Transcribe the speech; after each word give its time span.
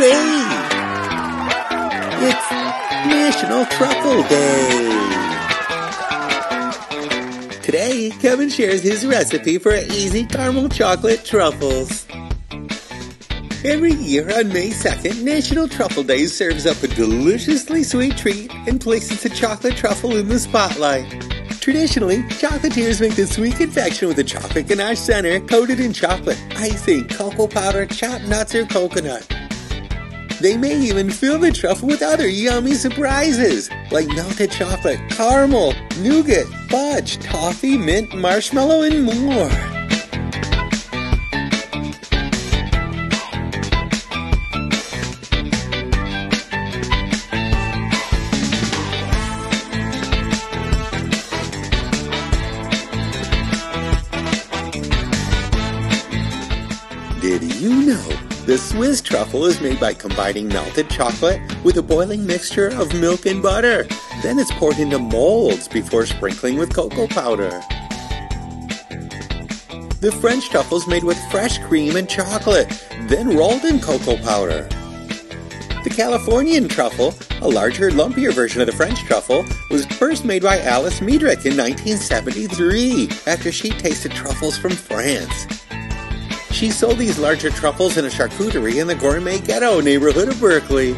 Hooray! 0.00 0.46
It's 2.28 2.50
National 3.08 3.64
Truffle 3.66 4.22
Day! 4.28 4.78
Today, 7.62 8.10
Kevin 8.20 8.48
shares 8.48 8.82
his 8.84 9.04
recipe 9.04 9.58
for 9.58 9.74
easy 9.74 10.24
caramel 10.24 10.68
chocolate 10.68 11.24
truffles. 11.24 12.06
Every 13.64 13.92
year 13.94 14.30
on 14.38 14.52
May 14.52 14.70
2nd, 14.70 15.24
National 15.24 15.66
Truffle 15.66 16.04
Day 16.04 16.26
serves 16.26 16.64
up 16.64 16.80
a 16.84 16.86
deliciously 16.86 17.82
sweet 17.82 18.16
treat 18.16 18.54
and 18.68 18.80
places 18.80 19.24
the 19.24 19.30
chocolate 19.30 19.76
truffle 19.76 20.14
in 20.16 20.28
the 20.28 20.38
spotlight. 20.38 21.10
Traditionally, 21.60 22.18
chocolatiers 22.38 23.00
make 23.00 23.16
the 23.16 23.26
sweet 23.26 23.56
confection 23.56 24.06
with 24.06 24.20
a 24.20 24.24
chocolate 24.24 24.68
ganache 24.68 25.00
center 25.00 25.40
coated 25.40 25.80
in 25.80 25.92
chocolate, 25.92 26.40
icing, 26.50 27.08
cocoa 27.08 27.48
powder, 27.48 27.84
chopped 27.84 28.26
nuts, 28.26 28.54
or 28.54 28.64
coconut. 28.64 29.26
They 30.40 30.56
may 30.56 30.78
even 30.78 31.10
fill 31.10 31.40
the 31.40 31.50
truffle 31.50 31.88
with 31.88 32.00
other 32.00 32.28
yummy 32.28 32.74
surprises, 32.74 33.68
like 33.90 34.06
melted 34.06 34.52
chocolate, 34.52 35.00
caramel, 35.10 35.74
nougat, 35.98 36.46
fudge, 36.70 37.18
toffee, 37.18 37.76
mint, 37.76 38.16
marshmallow, 38.16 38.82
and 38.82 39.04
more. 39.04 39.50
Did 57.20 57.42
you 57.56 57.86
know 57.86 58.27
the 58.48 58.56
Swiss 58.56 59.02
truffle 59.02 59.44
is 59.44 59.60
made 59.60 59.78
by 59.78 59.92
combining 59.92 60.48
melted 60.48 60.88
chocolate 60.88 61.38
with 61.64 61.76
a 61.76 61.82
boiling 61.82 62.24
mixture 62.24 62.68
of 62.68 62.98
milk 62.98 63.26
and 63.26 63.42
butter? 63.42 63.86
Then 64.22 64.38
it's 64.38 64.50
poured 64.52 64.78
into 64.78 64.98
molds 64.98 65.68
before 65.68 66.06
sprinkling 66.06 66.56
with 66.56 66.74
cocoa 66.74 67.06
powder. 67.08 67.50
The 70.00 70.16
French 70.18 70.48
truffle 70.48 70.78
is 70.78 70.88
made 70.88 71.04
with 71.04 71.18
fresh 71.30 71.58
cream 71.58 71.96
and 71.96 72.08
chocolate, 72.08 72.70
then 73.02 73.36
rolled 73.36 73.66
in 73.66 73.80
cocoa 73.80 74.16
powder. 74.16 74.62
The 75.84 75.92
Californian 75.94 76.68
truffle, 76.68 77.12
a 77.42 77.48
larger, 77.48 77.90
lumpier 77.90 78.32
version 78.32 78.62
of 78.62 78.66
the 78.66 78.72
French 78.72 79.00
truffle, 79.00 79.44
was 79.70 79.84
first 79.84 80.24
made 80.24 80.42
by 80.42 80.58
Alice 80.62 81.00
Medrich 81.00 81.44
in 81.44 81.54
1973 81.54 83.10
after 83.26 83.52
she 83.52 83.68
tasted 83.68 84.12
truffles 84.12 84.56
from 84.56 84.70
France. 84.72 85.67
She 86.58 86.72
sold 86.72 86.98
these 86.98 87.20
larger 87.20 87.50
truffles 87.50 87.98
in 87.98 88.04
a 88.04 88.08
charcuterie 88.08 88.80
in 88.80 88.88
the 88.88 88.94
Gourmet 88.96 89.38
Ghetto 89.38 89.80
neighborhood 89.80 90.26
of 90.26 90.40
Berkeley. 90.40 90.94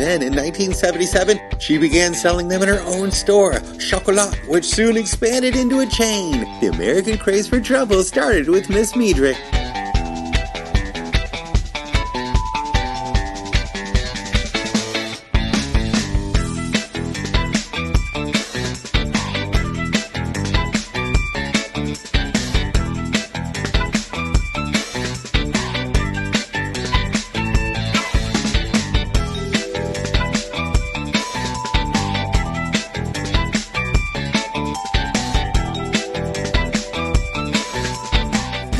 Then 0.00 0.22
in 0.22 0.34
1977, 0.34 1.38
she 1.58 1.76
began 1.76 2.14
selling 2.14 2.48
them 2.48 2.62
in 2.62 2.68
her 2.68 2.80
own 2.86 3.10
store, 3.10 3.60
Chocolat, 3.78 4.34
which 4.48 4.64
soon 4.64 4.96
expanded 4.96 5.54
into 5.54 5.80
a 5.80 5.86
chain. 5.86 6.40
The 6.62 6.68
American 6.68 7.18
craze 7.18 7.46
for 7.46 7.60
truffles 7.60 8.08
started 8.08 8.48
with 8.48 8.70
Miss 8.70 8.92
Medrich. 8.92 9.59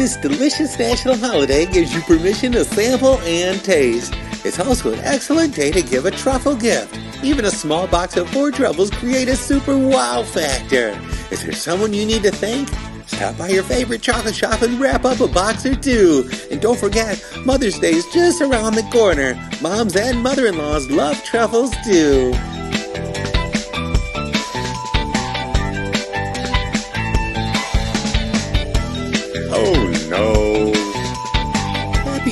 This 0.00 0.16
delicious 0.16 0.78
national 0.78 1.18
holiday 1.18 1.66
gives 1.66 1.94
you 1.94 2.00
permission 2.00 2.52
to 2.52 2.64
sample 2.64 3.18
and 3.18 3.62
taste. 3.62 4.14
It's 4.46 4.58
also 4.58 4.94
an 4.94 5.00
excellent 5.00 5.54
day 5.54 5.70
to 5.72 5.82
give 5.82 6.06
a 6.06 6.10
truffle 6.10 6.56
gift. 6.56 6.98
Even 7.22 7.44
a 7.44 7.50
small 7.50 7.86
box 7.86 8.16
of 8.16 8.26
four 8.30 8.50
truffles 8.50 8.88
create 8.90 9.28
a 9.28 9.36
super 9.36 9.76
wow 9.76 10.22
factor. 10.22 10.98
Is 11.30 11.42
there 11.42 11.52
someone 11.52 11.92
you 11.92 12.06
need 12.06 12.22
to 12.22 12.30
thank? 12.30 12.70
Stop 13.08 13.36
by 13.36 13.48
your 13.48 13.62
favorite 13.62 14.00
chocolate 14.00 14.34
shop 14.34 14.62
and 14.62 14.80
wrap 14.80 15.04
up 15.04 15.20
a 15.20 15.28
box 15.28 15.66
or 15.66 15.74
two. 15.74 16.30
And 16.50 16.62
don't 16.62 16.78
forget, 16.80 17.22
Mother's 17.44 17.78
Day 17.78 17.92
is 17.92 18.06
just 18.06 18.40
around 18.40 18.76
the 18.76 18.84
corner. 18.84 19.34
Moms 19.60 19.96
and 19.96 20.22
mother-in-laws 20.22 20.88
love 20.90 21.22
truffles 21.24 21.74
too. 21.84 22.32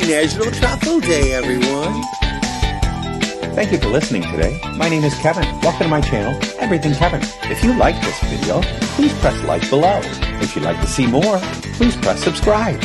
National 0.09 0.51
Truffle 0.51 1.01
Day, 1.01 1.35
everyone. 1.35 2.03
Thank 3.55 3.73
you 3.73 3.79
for 3.79 3.89
listening 3.89 4.23
today. 4.23 4.59
My 4.75 4.89
name 4.89 5.05
is 5.05 5.15
Kevin. 5.17 5.45
Welcome 5.61 5.83
to 5.83 5.89
my 5.89 6.01
channel, 6.01 6.33
Everything 6.59 6.95
Kevin. 6.95 7.21
If 7.51 7.63
you 7.63 7.75
like 7.75 7.95
this 8.01 8.19
video, 8.23 8.63
please 8.97 9.13
press 9.19 9.39
like 9.45 9.69
below. 9.69 10.01
If 10.41 10.57
you'd 10.57 10.65
like 10.65 10.81
to 10.81 10.87
see 10.87 11.07
more, 11.07 11.39
please 11.75 11.95
press 11.99 12.25
subscribe. 12.25 12.81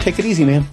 Take 0.00 0.18
it 0.18 0.24
easy, 0.24 0.44
man. 0.44 0.66